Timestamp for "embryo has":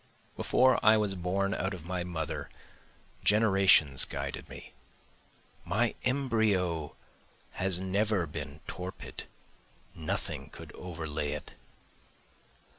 6.03-7.77